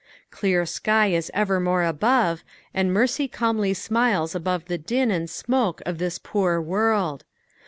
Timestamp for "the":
4.65-4.79